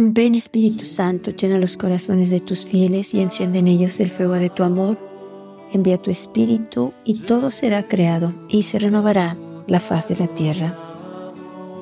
Ven 0.00 0.36
Espíritu 0.36 0.84
Santo, 0.84 1.32
llena 1.32 1.58
los 1.58 1.76
corazones 1.76 2.30
de 2.30 2.38
tus 2.38 2.66
fieles 2.66 3.14
y 3.14 3.20
enciende 3.20 3.58
en 3.58 3.66
ellos 3.66 3.98
el 3.98 4.10
fuego 4.10 4.34
de 4.34 4.48
tu 4.48 4.62
amor. 4.62 4.96
Envía 5.72 6.00
tu 6.00 6.12
Espíritu 6.12 6.92
y 7.02 7.18
todo 7.22 7.50
será 7.50 7.82
creado 7.82 8.32
y 8.48 8.62
se 8.62 8.78
renovará 8.78 9.36
la 9.66 9.80
faz 9.80 10.06
de 10.06 10.14
la 10.14 10.28
tierra. 10.28 10.72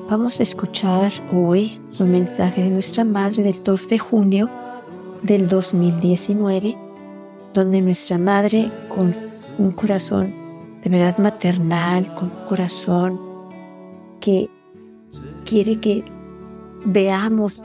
Vamos 0.09 0.39
a 0.39 0.43
escuchar 0.43 1.13
hoy 1.31 1.79
un 1.99 2.11
mensaje 2.11 2.63
de 2.63 2.71
nuestra 2.71 3.03
Madre 3.03 3.43
del 3.43 3.63
2 3.63 3.87
de 3.87 3.99
junio 3.99 4.49
del 5.21 5.47
2019, 5.47 6.75
donde 7.53 7.83
nuestra 7.83 8.17
Madre 8.17 8.71
con 8.89 9.15
un 9.59 9.71
corazón 9.73 10.33
de 10.83 10.89
verdad 10.89 11.19
maternal, 11.19 12.15
con 12.15 12.31
un 12.31 12.47
corazón 12.47 13.21
que 14.19 14.49
quiere 15.45 15.79
que 15.79 16.03
veamos 16.83 17.61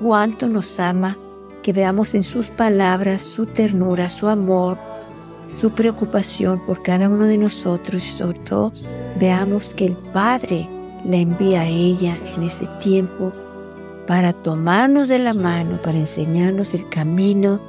cuánto 0.00 0.48
nos 0.48 0.80
ama, 0.80 1.16
que 1.62 1.72
veamos 1.72 2.14
en 2.14 2.22
sus 2.22 2.48
palabras 2.48 3.22
su 3.22 3.46
ternura, 3.46 4.08
su 4.08 4.28
amor, 4.28 4.78
su 5.56 5.70
preocupación 5.72 6.64
por 6.64 6.82
cada 6.82 7.08
uno 7.08 7.26
de 7.26 7.36
nosotros 7.36 8.06
y 8.06 8.10
sobre 8.10 8.38
todo 8.40 8.72
veamos 9.18 9.74
que 9.74 9.86
el 9.86 9.96
Padre 10.12 10.68
la 11.04 11.16
envía 11.16 11.62
a 11.62 11.66
ella 11.66 12.16
en 12.34 12.42
este 12.42 12.66
tiempo 12.80 13.32
para 14.06 14.32
tomarnos 14.32 15.08
de 15.08 15.18
la 15.18 15.34
mano, 15.34 15.80
para 15.82 15.98
enseñarnos 15.98 16.74
el 16.74 16.88
camino 16.88 17.60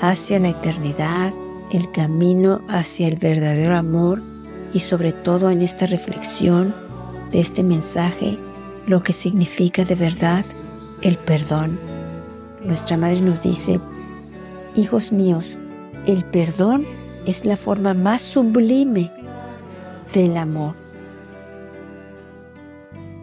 hacia 0.00 0.38
la 0.38 0.50
eternidad, 0.50 1.32
el 1.72 1.90
camino 1.92 2.60
hacia 2.68 3.08
el 3.08 3.16
verdadero 3.16 3.76
amor 3.76 4.20
y 4.72 4.80
sobre 4.80 5.12
todo 5.12 5.50
en 5.50 5.62
esta 5.62 5.86
reflexión 5.86 6.74
de 7.32 7.40
este 7.40 7.62
mensaje, 7.62 8.38
lo 8.86 9.02
que 9.02 9.12
significa 9.12 9.84
de 9.84 9.94
verdad 9.94 10.44
el 11.04 11.18
perdón. 11.18 11.78
Nuestra 12.64 12.96
madre 12.96 13.20
nos 13.20 13.42
dice, 13.42 13.78
hijos 14.74 15.12
míos, 15.12 15.58
el 16.06 16.24
perdón 16.24 16.86
es 17.26 17.44
la 17.44 17.56
forma 17.56 17.94
más 17.94 18.22
sublime 18.22 19.12
del 20.14 20.36
amor. 20.36 20.74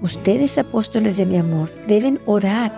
Ustedes, 0.01 0.57
apóstoles 0.57 1.17
de 1.17 1.25
mi 1.25 1.37
amor, 1.37 1.69
deben 1.87 2.19
orar 2.25 2.71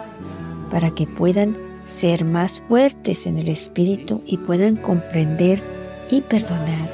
para 0.72 0.92
que 0.92 1.06
puedan 1.06 1.56
ser 1.84 2.26
más 2.26 2.62
fuertes 2.68 3.28
en 3.28 3.38
el 3.38 3.50
espíritu 3.50 4.22
y 4.26 4.38
puedan 4.38 4.78
comprender 4.78 5.62
y 6.10 6.22
perdonar. 6.22 6.92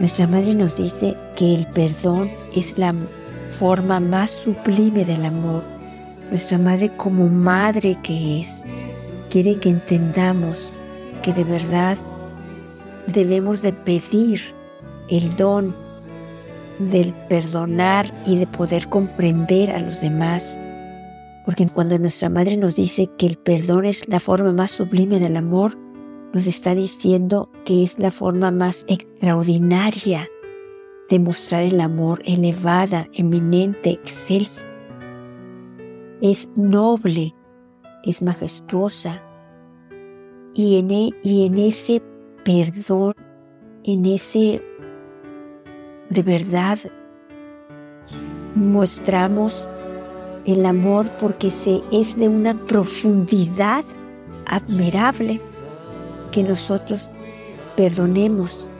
Nuestra 0.00 0.26
madre 0.26 0.54
nos 0.54 0.76
dice 0.76 1.16
que 1.36 1.54
el 1.54 1.66
perdón 1.68 2.30
es 2.56 2.78
la 2.78 2.94
forma 3.58 4.00
más 4.00 4.30
sublime 4.30 5.04
del 5.04 5.24
amor 5.24 5.73
nuestra 6.34 6.58
madre 6.58 6.90
como 6.96 7.28
madre 7.28 7.96
que 8.02 8.40
es, 8.40 8.64
quiere 9.30 9.54
que 9.60 9.68
entendamos 9.68 10.80
que 11.22 11.32
de 11.32 11.44
verdad 11.44 11.96
debemos 13.06 13.62
de 13.62 13.72
pedir 13.72 14.40
el 15.08 15.36
don 15.36 15.72
del 16.80 17.14
perdonar 17.28 18.12
y 18.26 18.36
de 18.36 18.48
poder 18.48 18.88
comprender 18.88 19.70
a 19.70 19.78
los 19.78 20.00
demás. 20.00 20.58
Porque 21.44 21.68
cuando 21.68 22.00
nuestra 22.00 22.28
madre 22.28 22.56
nos 22.56 22.74
dice 22.74 23.08
que 23.16 23.26
el 23.26 23.36
perdón 23.36 23.84
es 23.84 24.08
la 24.08 24.18
forma 24.18 24.52
más 24.52 24.72
sublime 24.72 25.20
del 25.20 25.36
amor, 25.36 25.78
nos 26.32 26.48
está 26.48 26.74
diciendo 26.74 27.48
que 27.64 27.84
es 27.84 27.96
la 28.00 28.10
forma 28.10 28.50
más 28.50 28.84
extraordinaria 28.88 30.28
de 31.08 31.20
mostrar 31.20 31.62
el 31.62 31.80
amor, 31.80 32.22
elevada, 32.24 33.06
eminente, 33.12 33.90
excelsa 33.90 34.73
es 36.20 36.48
noble, 36.56 37.34
es 38.04 38.22
majestuosa. 38.22 39.22
Y 40.54 40.78
en, 40.78 40.90
e, 40.90 41.10
y 41.22 41.46
en 41.46 41.58
ese 41.58 42.02
perdón, 42.44 43.14
en 43.84 44.06
ese 44.06 44.62
de 46.10 46.22
verdad, 46.22 46.78
mostramos 48.54 49.68
el 50.46 50.64
amor 50.66 51.08
porque 51.20 51.50
se, 51.50 51.80
es 51.90 52.16
de 52.16 52.28
una 52.28 52.54
profundidad 52.66 53.84
admirable 54.46 55.40
que 56.30 56.42
nosotros 56.42 57.10
perdonemos 57.76 58.70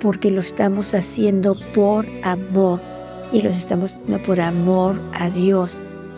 porque 0.00 0.30
lo 0.30 0.40
estamos 0.40 0.94
haciendo 0.94 1.56
por 1.74 2.06
amor 2.22 2.80
y 3.32 3.40
lo 3.40 3.48
estamos 3.48 3.94
haciendo 3.94 4.22
por 4.24 4.40
amor 4.40 5.00
a 5.14 5.30
Dios 5.30 5.76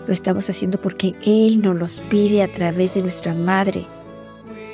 lo 0.09 0.15
estamos 0.15 0.49
haciendo 0.49 0.81
porque 0.81 1.15
Él 1.23 1.61
nos 1.61 1.79
los 1.79 2.01
pide 2.01 2.43
a 2.43 2.51
través 2.51 2.95
de 2.95 3.03
nuestra 3.03 3.35
madre, 3.35 3.85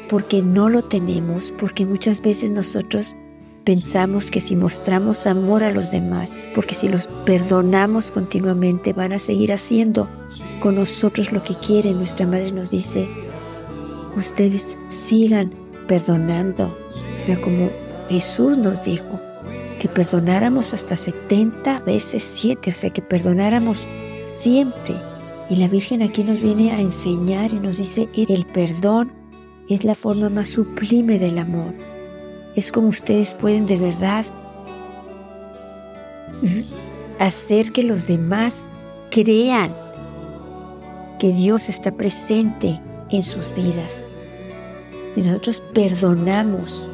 porque 0.08 0.42
no 0.42 0.68
lo 0.70 0.84
tenemos, 0.84 1.52
porque 1.58 1.84
muchas 1.84 2.22
veces 2.22 2.52
nosotros 2.52 3.16
pensamos 3.64 4.30
que 4.30 4.40
si 4.40 4.54
mostramos 4.54 5.26
amor 5.26 5.64
a 5.64 5.72
los 5.72 5.90
demás, 5.90 6.48
porque 6.54 6.76
si 6.76 6.88
los 6.88 7.08
perdonamos 7.26 8.12
continuamente, 8.12 8.92
van 8.92 9.12
a 9.12 9.18
seguir 9.18 9.52
haciendo 9.52 10.08
con 10.60 10.76
nosotros 10.76 11.32
lo 11.32 11.42
que 11.42 11.56
quieren. 11.56 11.96
Nuestra 11.96 12.26
madre 12.26 12.52
nos 12.52 12.70
dice, 12.70 13.08
ustedes 14.16 14.78
sigan 14.86 15.52
perdonando. 15.88 16.66
O 17.16 17.18
sea, 17.18 17.40
como 17.40 17.70
Jesús 18.08 18.56
nos 18.56 18.84
dijo, 18.84 19.18
que 19.80 19.88
perdonáramos 19.88 20.72
hasta 20.74 20.96
70 20.96 21.80
veces 21.80 22.22
7, 22.22 22.70
o 22.70 22.72
sea, 22.72 22.90
que 22.90 23.02
perdonáramos 23.02 23.88
siempre 24.36 24.94
y 25.50 25.56
la 25.56 25.68
Virgen 25.68 26.02
aquí 26.02 26.24
nos 26.24 26.40
viene 26.40 26.72
a 26.72 26.80
enseñar 26.80 27.52
y 27.52 27.60
nos 27.60 27.76
dice, 27.78 28.08
el 28.16 28.46
perdón 28.46 29.12
es 29.68 29.84
la 29.84 29.94
forma 29.94 30.28
más 30.28 30.48
sublime 30.48 31.18
del 31.18 31.38
amor. 31.38 31.74
Es 32.54 32.72
como 32.72 32.88
ustedes 32.88 33.34
pueden 33.34 33.66
de 33.66 33.76
verdad 33.76 34.24
hacer 37.18 37.72
que 37.72 37.82
los 37.82 38.06
demás 38.06 38.66
crean 39.10 39.74
que 41.18 41.32
Dios 41.32 41.68
está 41.68 41.92
presente 41.92 42.80
en 43.10 43.22
sus 43.22 43.54
vidas. 43.54 44.12
Si 45.14 45.22
nosotros 45.22 45.62
perdonamos, 45.72 46.90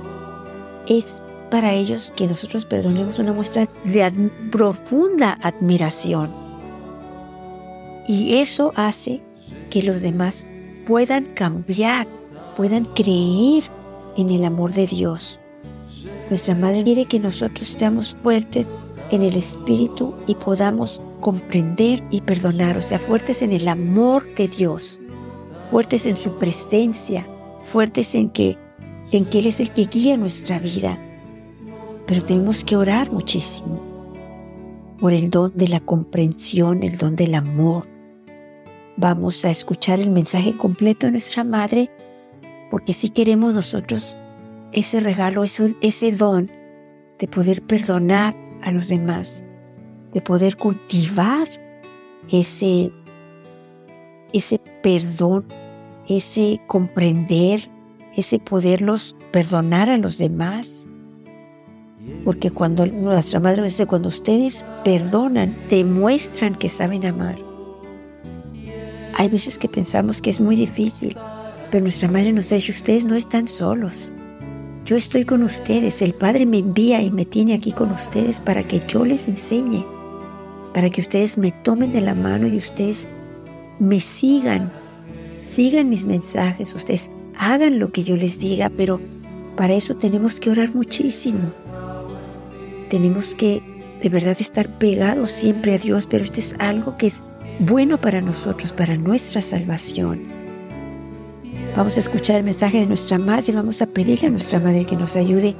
es 0.86 1.22
para 1.50 1.72
ellos 1.72 2.12
que 2.16 2.26
nosotros 2.26 2.66
perdonemos 2.66 3.18
una 3.18 3.32
muestra 3.32 3.66
de 3.84 4.30
profunda 4.50 5.38
admiración. 5.42 6.39
Y 8.06 8.36
eso 8.36 8.72
hace 8.76 9.20
que 9.70 9.82
los 9.82 10.00
demás 10.02 10.44
puedan 10.86 11.24
cambiar, 11.34 12.06
puedan 12.56 12.84
creer 12.86 13.64
en 14.16 14.30
el 14.30 14.44
amor 14.44 14.72
de 14.72 14.86
Dios. 14.86 15.40
Nuestra 16.28 16.54
Madre 16.54 16.84
quiere 16.84 17.04
que 17.06 17.20
nosotros 17.20 17.68
estemos 17.68 18.16
fuertes 18.22 18.66
en 19.10 19.22
el 19.22 19.36
Espíritu 19.36 20.14
y 20.26 20.34
podamos 20.34 21.02
comprender 21.20 22.02
y 22.10 22.20
perdonar, 22.20 22.76
o 22.76 22.82
sea, 22.82 22.98
fuertes 22.98 23.42
en 23.42 23.52
el 23.52 23.68
amor 23.68 24.26
de 24.34 24.48
Dios, 24.48 25.00
fuertes 25.70 26.06
en 26.06 26.16
su 26.16 26.36
presencia, 26.38 27.26
fuertes 27.64 28.14
en 28.14 28.30
que, 28.30 28.56
en 29.10 29.24
que 29.24 29.40
Él 29.40 29.46
es 29.46 29.60
el 29.60 29.70
que 29.70 29.86
guía 29.86 30.16
nuestra 30.16 30.58
vida. 30.58 30.98
Pero 32.06 32.24
tenemos 32.24 32.64
que 32.64 32.76
orar 32.76 33.12
muchísimo 33.12 33.89
por 35.00 35.12
el 35.14 35.30
don 35.30 35.52
de 35.56 35.68
la 35.68 35.80
comprensión, 35.80 36.82
el 36.82 36.98
don 36.98 37.16
del 37.16 37.34
amor, 37.34 37.86
vamos 38.96 39.44
a 39.46 39.50
escuchar 39.50 39.98
el 39.98 40.10
mensaje 40.10 40.56
completo 40.56 41.06
de 41.06 41.12
nuestra 41.12 41.42
Madre, 41.42 41.90
porque 42.70 42.92
si 42.92 43.08
queremos 43.08 43.54
nosotros 43.54 44.16
ese 44.72 45.00
regalo, 45.00 45.42
ese, 45.42 45.74
ese 45.80 46.12
don 46.12 46.50
de 47.18 47.26
poder 47.26 47.62
perdonar 47.62 48.36
a 48.62 48.70
los 48.72 48.88
demás, 48.88 49.44
de 50.12 50.20
poder 50.20 50.56
cultivar 50.56 51.48
ese, 52.30 52.92
ese 54.34 54.60
perdón, 54.82 55.46
ese 56.08 56.60
comprender, 56.66 57.70
ese 58.16 58.38
poderlos 58.38 59.16
perdonar 59.32 59.88
a 59.88 59.96
los 59.96 60.18
demás. 60.18 60.86
Porque 62.24 62.50
cuando 62.50 62.86
nuestra 62.86 63.40
madre 63.40 63.62
dice, 63.62 63.86
cuando 63.86 64.08
ustedes 64.08 64.64
perdonan, 64.84 65.54
demuestran 65.68 66.54
que 66.56 66.68
saben 66.68 67.06
amar. 67.06 67.38
Hay 69.16 69.28
veces 69.28 69.58
que 69.58 69.68
pensamos 69.68 70.22
que 70.22 70.30
es 70.30 70.40
muy 70.40 70.56
difícil, 70.56 71.16
pero 71.70 71.82
nuestra 71.82 72.08
madre 72.08 72.32
nos 72.32 72.48
dice, 72.48 72.72
ustedes 72.72 73.04
no 73.04 73.14
están 73.14 73.48
solos. 73.48 74.12
Yo 74.84 74.96
estoy 74.96 75.24
con 75.24 75.42
ustedes, 75.42 76.02
el 76.02 76.14
Padre 76.14 76.46
me 76.46 76.58
envía 76.58 77.02
y 77.02 77.10
me 77.10 77.24
tiene 77.24 77.54
aquí 77.54 77.70
con 77.70 77.92
ustedes 77.92 78.40
para 78.40 78.66
que 78.66 78.80
yo 78.88 79.04
les 79.04 79.28
enseñe, 79.28 79.84
para 80.74 80.90
que 80.90 81.00
ustedes 81.00 81.38
me 81.38 81.52
tomen 81.52 81.92
de 81.92 82.00
la 82.00 82.14
mano 82.14 82.46
y 82.46 82.56
ustedes 82.56 83.06
me 83.78 84.00
sigan, 84.00 84.72
sigan 85.42 85.88
mis 85.90 86.04
mensajes, 86.06 86.74
ustedes 86.74 87.10
hagan 87.38 87.78
lo 87.78 87.88
que 87.88 88.04
yo 88.04 88.16
les 88.16 88.38
diga, 88.38 88.70
pero 88.74 89.00
para 89.56 89.74
eso 89.74 89.96
tenemos 89.96 90.40
que 90.40 90.50
orar 90.50 90.74
muchísimo. 90.74 91.52
Tenemos 92.90 93.34
que 93.34 93.62
de 94.02 94.08
verdad 94.08 94.36
estar 94.38 94.68
pegados 94.78 95.30
siempre 95.30 95.74
a 95.74 95.78
Dios, 95.78 96.06
pero 96.06 96.24
esto 96.24 96.40
es 96.40 96.54
algo 96.58 96.96
que 96.96 97.06
es 97.06 97.22
bueno 97.60 98.00
para 98.00 98.20
nosotros, 98.20 98.72
para 98.72 98.96
nuestra 98.96 99.40
salvación. 99.40 100.20
Vamos 101.76 101.96
a 101.96 102.00
escuchar 102.00 102.36
el 102.36 102.44
mensaje 102.44 102.80
de 102.80 102.86
nuestra 102.86 103.18
madre 103.18 103.52
vamos 103.52 103.80
a 103.80 103.86
pedirle 103.86 104.26
a 104.26 104.30
nuestra 104.30 104.58
madre 104.58 104.86
que 104.86 104.96
nos 104.96 105.14
ayude 105.14 105.54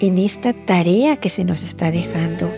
en 0.00 0.18
esta 0.18 0.52
tarea 0.52 1.16
que 1.16 1.30
se 1.30 1.44
nos 1.44 1.62
está 1.62 1.90
dejando. 1.90 2.50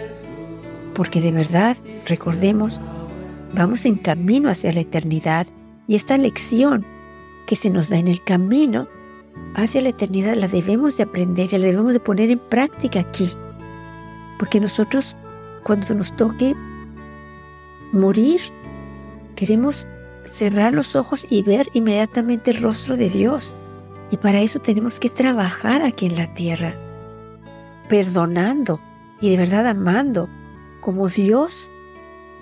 Porque 0.95 1.21
de 1.21 1.31
verdad, 1.31 1.77
recordemos, 2.07 2.81
vamos 3.55 3.85
en 3.85 3.95
camino 3.95 4.51
hacia 4.51 4.73
la 4.73 4.81
eternidad 4.81 5.47
y 5.87 5.95
esta 5.95 6.19
lección 6.19 6.85
que 7.47 7.55
se 7.55 7.71
nos 7.71 7.89
da 7.89 7.99
en 7.99 8.09
el 8.09 8.23
camino 8.25 8.89
hacia 9.55 9.81
la 9.81 9.91
eternidad 9.91 10.35
la 10.35 10.49
debemos 10.49 10.97
de 10.97 11.05
aprender 11.05 11.49
y 11.53 11.59
la 11.59 11.67
debemos 11.67 11.93
de 11.93 12.01
poner 12.01 12.31
en 12.31 12.41
práctica 12.41 13.01
aquí. 13.01 13.31
Porque 14.39 14.61
nosotros, 14.61 15.17
cuando 15.63 15.95
nos 15.95 16.15
toque 16.17 16.55
morir, 17.93 18.41
queremos 19.37 19.87
cerrar 20.25 20.75
los 20.75 20.95
ojos 20.95 21.27
y 21.29 21.43
ver 21.43 21.69
inmediatamente 21.73 22.51
el 22.51 22.63
rostro 22.63 22.97
de 22.97 23.09
Dios. 23.09 23.55
Y 24.11 24.17
para 24.17 24.41
eso 24.41 24.61
tenemos 24.61 25.01
que 25.01 25.11
trabajar 25.11 25.83
aquí 25.83 26.07
en 26.07 26.17
la 26.17 26.33
tierra, 26.35 26.75
perdonando 27.89 28.81
y 29.21 29.31
de 29.31 29.37
verdad 29.37 29.67
amando, 29.67 30.29
como 30.81 31.09
Dios 31.09 31.71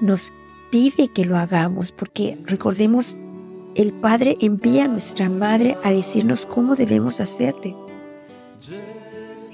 nos 0.00 0.32
pide 0.70 1.08
que 1.08 1.24
lo 1.24 1.38
hagamos, 1.38 1.90
porque 1.92 2.38
recordemos, 2.44 3.16
el 3.74 3.92
Padre 3.92 4.36
envía 4.40 4.84
a 4.84 4.88
nuestra 4.88 5.28
Madre 5.28 5.76
a 5.82 5.90
decirnos 5.90 6.46
cómo 6.46 6.76
debemos 6.76 7.20
hacerle. 7.20 7.74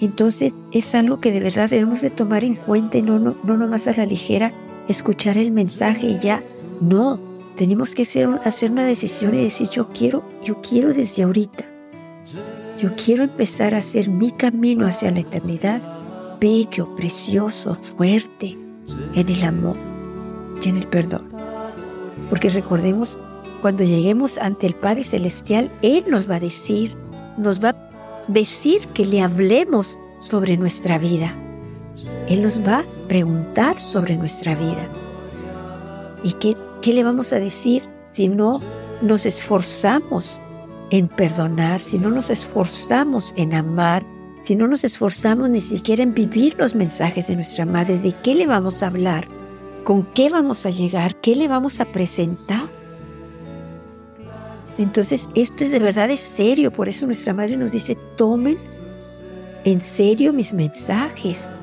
Entonces 0.03 0.53
es 0.73 0.95
algo 0.95 1.21
que 1.21 1.33
de 1.33 1.41
verdad 1.41 1.71
debemos 1.71 2.01
de 2.01 2.11
tomar 2.11 2.43
en 2.45 2.57
cuenta 2.57 2.99
y 2.99 3.03
no, 3.03 3.19
no, 3.19 3.37
no 3.45 3.57
nomás 3.57 3.87
a 3.87 3.97
la 3.97 4.05
ligera 4.05 4.53
escuchar 4.89 5.39
el 5.39 5.53
mensaje 5.53 6.09
y 6.09 6.19
ya. 6.19 6.43
No, 6.81 7.21
tenemos 7.57 7.95
que 7.95 8.03
hacer, 8.03 8.29
hacer 8.45 8.73
una 8.73 8.85
decisión 8.85 9.35
y 9.35 9.45
decir 9.45 9.69
yo 9.69 9.89
quiero, 9.91 10.25
yo 10.45 10.61
quiero 10.61 10.93
desde 10.93 11.23
ahorita. 11.23 11.65
Yo 12.79 12.97
quiero 12.97 13.23
empezar 13.23 13.75
a 13.75 13.79
hacer 13.79 14.09
mi 14.09 14.33
camino 14.33 14.87
hacia 14.87 15.13
la 15.13 15.21
eternidad 15.21 15.81
bello, 16.41 16.97
precioso, 16.97 17.77
fuerte 17.97 18.59
en 19.15 19.29
el 19.29 19.45
amor 19.45 19.77
y 20.61 20.69
en 20.69 20.79
el 20.79 20.89
perdón. 20.89 21.29
Porque 22.29 22.51
recordemos, 22.51 23.21
cuando 23.61 23.85
lleguemos 23.85 24.37
ante 24.39 24.67
el 24.67 24.75
Padre 24.75 25.05
Celestial, 25.05 25.71
Él 25.83 26.05
nos 26.09 26.29
va 26.29 26.37
a 26.37 26.41
decir, 26.41 26.97
nos 27.39 27.63
va 27.63 27.69
a 27.69 27.92
decir 28.29 28.89
que 28.89 29.07
le 29.07 29.23
hablemos 29.23 29.99
sobre 30.21 30.57
nuestra 30.57 30.99
vida. 30.99 31.35
Él 32.29 32.43
nos 32.43 32.61
va 32.61 32.81
a 32.81 32.85
preguntar 33.09 33.79
sobre 33.79 34.17
nuestra 34.17 34.55
vida. 34.55 34.89
¿Y 36.23 36.35
qué, 36.35 36.57
qué 36.81 36.93
le 36.93 37.05
vamos 37.05 37.33
a 37.33 37.41
decir 37.41 37.83
si 38.13 38.29
no 38.29 38.61
nos 39.01 39.27
esforzamos 39.27 40.41
en 40.91 41.09
perdonar, 41.09 41.81
si 41.81 41.99
no 41.99 42.11
nos 42.11 42.31
esforzamos 42.31 43.33
en 43.37 43.55
amar, 43.55 44.05
si 44.45 44.57
no 44.57 44.67
nos 44.67 44.85
esforzamos 44.85 45.51
ni 45.51 45.61
siquiera 45.61 46.03
en 46.03 46.15
vivir 46.15 46.55
los 46.59 46.75
mensajes 46.75 47.29
de 47.29 47.35
nuestra 47.35 47.65
madre, 47.65 47.99
¿de 47.99 48.13
qué 48.23 48.35
le 48.35 48.47
vamos 48.47 48.83
a 48.83 48.89
hablar? 48.89 49.25
¿Con 49.85 50.05
qué 50.05 50.29
vamos 50.29 50.67
a 50.67 50.71
llegar? 50.71 51.17
¿Qué 51.17 51.35
le 51.35 51.49
vamos 51.49 51.81
a 51.81 51.87
presentar? 51.87 52.65
Entonces, 54.79 55.29
esto 55.35 55.65
es 55.65 55.71
de 55.71 55.79
verdad 55.79 56.11
es 56.11 56.21
serio, 56.21 56.73
por 56.73 56.89
eso 56.89 57.07
nuestra 57.07 57.35
madre 57.35 57.57
nos 57.57 57.73
dice, 57.73 57.99
tomen 58.17 58.57
en 59.65 59.81
serio 59.81 60.33
mis 60.33 60.53
mensajes. 60.53 61.55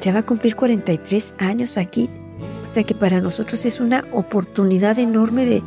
Ya 0.00 0.12
va 0.12 0.20
a 0.20 0.26
cumplir 0.26 0.54
43 0.54 1.34
años 1.38 1.76
aquí, 1.76 2.08
o 2.62 2.72
sea 2.72 2.84
que 2.84 2.94
para 2.94 3.20
nosotros 3.20 3.64
es 3.64 3.80
una 3.80 4.04
oportunidad 4.12 4.98
enorme 4.98 5.46
de, 5.46 5.62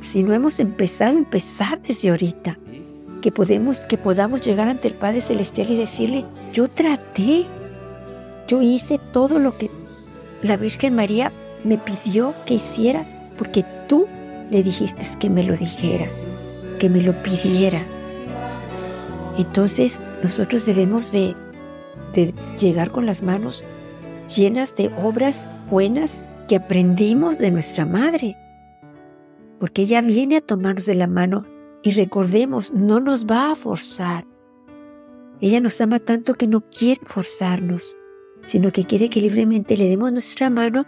si 0.00 0.22
no 0.22 0.32
hemos 0.32 0.60
empezado, 0.60 1.18
empezar 1.18 1.80
desde 1.82 2.10
ahorita. 2.10 2.58
Que, 3.20 3.32
podemos, 3.32 3.76
que 3.88 3.98
podamos 3.98 4.40
llegar 4.42 4.68
ante 4.68 4.86
el 4.86 4.94
Padre 4.94 5.20
Celestial 5.20 5.70
y 5.70 5.76
decirle, 5.76 6.24
yo 6.52 6.68
traté, 6.68 7.46
yo 8.46 8.62
hice 8.62 9.00
todo 9.12 9.40
lo 9.40 9.56
que 9.58 9.68
la 10.40 10.56
Virgen 10.56 10.94
María 10.94 11.32
me 11.64 11.78
pidió 11.78 12.34
que 12.46 12.54
hiciera, 12.54 13.04
porque 13.36 13.64
tú 13.88 14.06
le 14.50 14.62
dijiste 14.62 15.02
que 15.18 15.28
me 15.28 15.42
lo 15.42 15.56
dijera, 15.56 16.06
que 16.78 16.88
me 16.88 17.02
lo 17.02 17.20
pidiera. 17.22 17.84
Entonces 19.38 20.00
nosotros 20.22 20.66
debemos 20.66 21.12
de, 21.12 21.34
llegar 22.58 22.90
con 22.90 23.06
las 23.06 23.22
manos 23.22 23.64
llenas 24.34 24.74
de 24.74 24.90
obras 24.96 25.46
buenas 25.70 26.20
que 26.48 26.56
aprendimos 26.56 27.38
de 27.38 27.52
nuestra 27.52 27.86
madre, 27.86 28.36
porque 29.60 29.82
ella 29.82 30.02
viene 30.02 30.38
a 30.38 30.40
tomarnos 30.40 30.86
de 30.86 30.96
la 30.96 31.06
mano 31.06 31.46
y 31.84 31.92
recordemos, 31.92 32.74
no 32.74 32.98
nos 32.98 33.26
va 33.26 33.52
a 33.52 33.54
forzar. 33.54 34.26
Ella 35.40 35.60
nos 35.60 35.80
ama 35.80 36.00
tanto 36.00 36.34
que 36.34 36.48
no 36.48 36.62
quiere 36.68 37.00
forzarnos, 37.04 37.96
sino 38.44 38.72
que 38.72 38.84
quiere 38.84 39.08
que 39.08 39.20
libremente 39.20 39.76
le 39.76 39.88
demos 39.88 40.10
nuestra 40.10 40.50
mano 40.50 40.84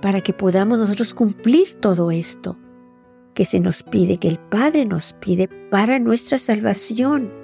para 0.00 0.22
que 0.22 0.32
podamos 0.32 0.78
nosotros 0.78 1.12
cumplir 1.12 1.74
todo 1.80 2.10
esto 2.10 2.56
que 3.34 3.44
se 3.44 3.60
nos 3.60 3.82
pide, 3.82 4.16
que 4.16 4.28
el 4.28 4.38
Padre 4.38 4.86
nos 4.86 5.12
pide 5.14 5.48
para 5.70 5.98
nuestra 5.98 6.38
salvación. 6.38 7.43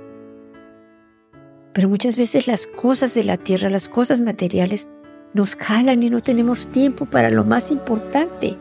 Pero 1.73 1.89
muchas 1.89 2.17
veces 2.17 2.47
las 2.47 2.67
cosas 2.67 3.15
de 3.15 3.25
la 3.25 3.37
tierra, 3.37 3.71
las 3.71 3.89
cosas 3.89 4.21
materiales, 4.21 4.89
nos 5.33 5.55
jalan 5.55 6.03
y 6.03 6.11
no 6.11 6.23
tenemos 6.23 6.67
tiempo 6.67 7.07
para 7.07 7.31
lo 7.31 7.45
más 7.45 7.71
importante. 7.71 8.57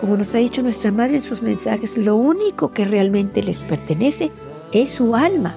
Como 0.00 0.16
nos 0.16 0.34
ha 0.34 0.38
dicho 0.38 0.62
nuestra 0.62 0.92
Madre 0.92 1.16
en 1.16 1.24
sus 1.24 1.42
mensajes, 1.42 1.98
lo 1.98 2.14
único 2.14 2.72
que 2.72 2.84
realmente 2.84 3.42
les 3.42 3.58
pertenece 3.58 4.30
es 4.72 4.90
su 4.90 5.16
alma. 5.16 5.56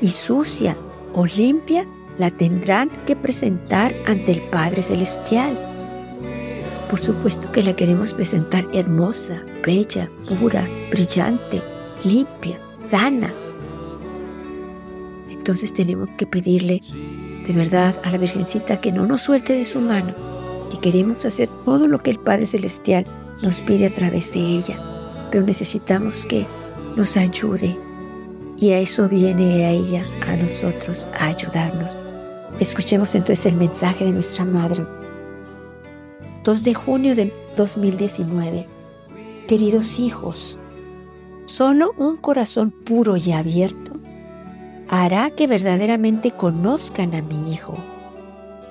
Y 0.00 0.08
sucia 0.08 0.76
o 1.12 1.26
limpia 1.26 1.86
la 2.18 2.30
tendrán 2.30 2.90
que 3.06 3.14
presentar 3.14 3.94
ante 4.06 4.32
el 4.32 4.40
Padre 4.50 4.82
Celestial. 4.82 5.56
Por 6.90 6.98
supuesto 6.98 7.50
que 7.52 7.62
la 7.62 7.76
queremos 7.76 8.12
presentar 8.12 8.66
hermosa, 8.72 9.42
bella, 9.64 10.10
pura, 10.28 10.66
brillante, 10.90 11.62
limpia, 12.04 12.58
sana. 12.88 13.32
Entonces 15.42 15.74
tenemos 15.74 16.08
que 16.10 16.24
pedirle 16.24 16.82
de 17.44 17.52
verdad 17.52 18.00
a 18.04 18.12
la 18.12 18.18
Virgencita 18.18 18.80
que 18.80 18.92
no 18.92 19.06
nos 19.06 19.22
suelte 19.22 19.54
de 19.54 19.64
su 19.64 19.80
mano, 19.80 20.14
que 20.70 20.78
queremos 20.78 21.24
hacer 21.24 21.48
todo 21.64 21.88
lo 21.88 21.98
que 21.98 22.12
el 22.12 22.20
Padre 22.20 22.46
Celestial 22.46 23.04
nos 23.42 23.60
pide 23.60 23.86
a 23.86 23.92
través 23.92 24.32
de 24.32 24.38
ella, 24.38 24.78
pero 25.32 25.44
necesitamos 25.44 26.26
que 26.26 26.46
nos 26.94 27.16
ayude 27.16 27.76
y 28.56 28.70
a 28.70 28.78
eso 28.78 29.08
viene 29.08 29.66
a 29.66 29.70
ella, 29.70 30.04
a 30.28 30.36
nosotros, 30.36 31.08
a 31.18 31.26
ayudarnos. 31.26 31.98
Escuchemos 32.60 33.12
entonces 33.16 33.44
el 33.46 33.56
mensaje 33.56 34.04
de 34.04 34.12
nuestra 34.12 34.44
Madre. 34.44 34.86
2 36.44 36.62
de 36.62 36.74
junio 36.74 37.16
de 37.16 37.32
2019. 37.56 38.68
Queridos 39.48 39.98
hijos, 39.98 40.56
solo 41.46 41.94
un 41.98 42.16
corazón 42.16 42.70
puro 42.70 43.16
y 43.16 43.32
abierto 43.32 43.81
hará 44.92 45.30
que 45.30 45.46
verdaderamente 45.46 46.32
conozcan 46.32 47.14
a 47.14 47.22
mi 47.22 47.50
Hijo 47.50 47.74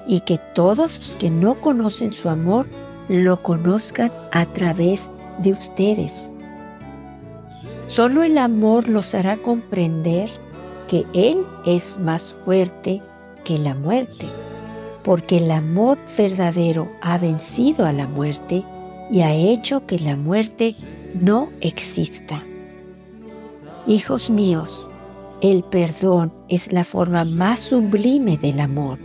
y 0.06 0.20
que 0.20 0.38
todos 0.54 0.96
los 0.98 1.16
que 1.16 1.32
no 1.32 1.60
conocen 1.60 2.13
su 2.13 2.30
amor 2.30 2.68
lo 3.10 3.42
conozcan 3.42 4.12
a 4.32 4.46
través 4.46 5.10
de 5.40 5.54
ustedes. 5.54 6.32
Solo 7.88 8.22
el 8.22 8.38
amor 8.38 8.88
los 8.88 9.16
hará 9.16 9.38
comprender 9.38 10.30
que 10.88 11.08
Él 11.13 11.44
es 11.66 11.98
más 11.98 12.36
fuerte 12.46 13.01
que 13.44 13.58
la 13.58 13.74
muerte, 13.74 14.28
porque 15.04 15.38
el 15.38 15.50
amor 15.50 15.98
verdadero 16.16 16.88
ha 17.01 17.18
vencido 17.18 17.84
a 17.84 17.94
la 17.94 18.08
muerte 18.08 18.63
y 19.10 19.22
ha 19.22 19.34
hecho 19.34 19.88
que 19.88 19.98
la 19.98 20.16
muerte 20.16 20.75
no 21.20 21.50
exista. 21.62 22.44
Hijos 23.88 24.30
míos, 24.30 24.91
el 25.42 25.64
perdón 25.64 26.32
es 26.50 26.72
la 26.72 26.84
forma 26.84 27.26
más 27.26 27.60
sublime 27.60 28.38
del 28.38 28.60
amor. 28.60 29.00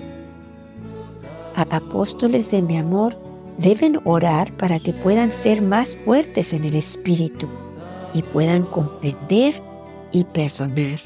Apóstoles 1.54 2.50
de 2.50 2.60
mi 2.60 2.76
amor 2.76 3.18
deben 3.56 4.00
orar 4.04 4.54
para 4.58 4.78
que 4.78 4.92
puedan 4.92 5.32
ser 5.32 5.62
más 5.62 5.96
fuertes 6.04 6.52
en 6.52 6.64
el 6.64 6.74
espíritu 6.74 7.48
y 8.12 8.22
puedan 8.22 8.64
comprender 8.64 9.62
y 10.12 10.24
perdonar. 10.24 11.00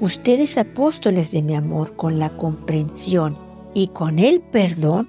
Ustedes 0.00 0.56
apóstoles 0.56 1.32
de 1.32 1.42
mi 1.42 1.56
amor 1.56 1.96
con 1.96 2.18
la 2.18 2.36
comprensión 2.36 3.36
y 3.74 3.88
con 3.88 4.18
el 4.20 4.40
perdón 4.40 5.08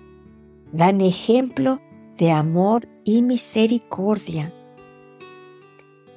dan 0.71 1.01
ejemplo 1.01 1.79
de 2.17 2.31
amor 2.31 2.87
y 3.03 3.21
misericordia. 3.21 4.51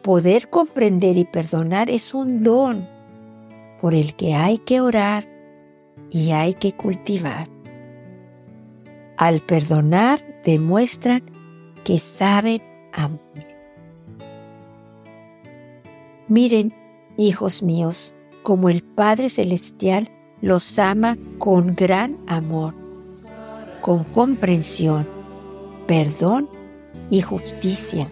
Poder 0.03 0.49
comprender 0.49 1.17
y 1.17 1.25
perdonar 1.25 1.91
es 1.91 2.15
un 2.15 2.43
don 2.43 2.89
por 3.81 3.95
el 3.95 4.15
que 4.15 4.35
hay 4.35 4.59
que 4.59 4.81
orar 4.81 5.27
y 6.11 6.31
hay 6.31 6.55
que 6.55 6.73
cultivar. 6.73 7.49
Al 9.17 9.41
perdonar 9.41 10.21
demuestran 10.45 11.23
que 11.85 11.99
saben 11.99 12.63
amar. 12.93 13.21
Miren, 16.29 16.73
hijos 17.17 17.63
míos, 17.63 18.15
como 18.43 18.69
el 18.69 18.83
Padre 18.83 19.29
Celestial 19.29 20.11
los 20.41 20.79
ama 20.79 21.19
con 21.39 21.75
gran 21.75 22.19
amor, 22.27 22.75
con 23.81 24.05
comprensión, 24.05 25.07
perdón 25.87 26.49
y 27.11 27.21
justicia. 27.21 28.07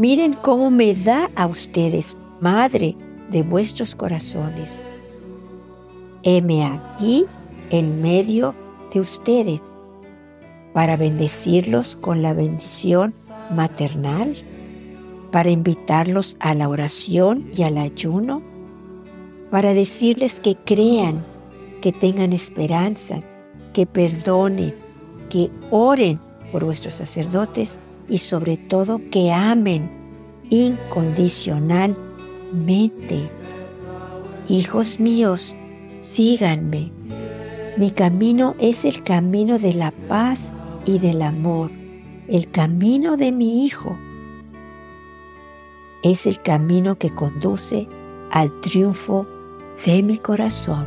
Miren 0.00 0.32
cómo 0.32 0.70
me 0.70 0.94
da 0.94 1.30
a 1.36 1.46
ustedes, 1.46 2.16
Madre 2.40 2.96
de 3.30 3.42
vuestros 3.42 3.94
corazones. 3.94 4.88
Heme 6.22 6.64
aquí 6.64 7.26
en 7.68 8.00
medio 8.00 8.54
de 8.94 9.00
ustedes 9.00 9.60
para 10.72 10.96
bendecirlos 10.96 11.96
con 11.96 12.22
la 12.22 12.32
bendición 12.32 13.12
maternal, 13.54 14.36
para 15.32 15.50
invitarlos 15.50 16.38
a 16.40 16.54
la 16.54 16.70
oración 16.70 17.50
y 17.54 17.64
al 17.64 17.76
ayuno, 17.76 18.40
para 19.50 19.74
decirles 19.74 20.36
que 20.36 20.56
crean, 20.56 21.26
que 21.82 21.92
tengan 21.92 22.32
esperanza, 22.32 23.20
que 23.74 23.84
perdonen, 23.84 24.72
que 25.28 25.50
oren 25.70 26.18
por 26.52 26.64
vuestros 26.64 26.94
sacerdotes 26.94 27.78
y 28.10 28.18
sobre 28.18 28.58
todo 28.58 29.00
que 29.10 29.32
amen 29.32 29.90
incondicionalmente. 30.50 33.30
Hijos 34.48 35.00
míos, 35.00 35.56
síganme. 36.00 36.92
Mi 37.76 37.92
camino 37.92 38.56
es 38.58 38.84
el 38.84 39.04
camino 39.04 39.58
de 39.58 39.74
la 39.74 39.92
paz 40.08 40.52
y 40.84 40.98
del 40.98 41.22
amor. 41.22 41.70
El 42.28 42.50
camino 42.50 43.16
de 43.16 43.32
mi 43.32 43.64
Hijo 43.64 43.96
es 46.02 46.26
el 46.26 46.42
camino 46.42 46.96
que 46.96 47.10
conduce 47.10 47.86
al 48.30 48.60
triunfo 48.60 49.26
de 49.86 50.02
mi 50.02 50.18
corazón. 50.18 50.86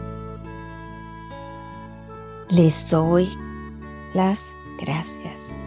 Les 2.50 2.89
doy 2.89 3.30
las 4.13 4.53
gracias. 4.80 5.58